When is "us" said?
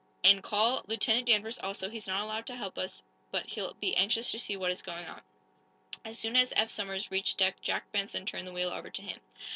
2.79-3.03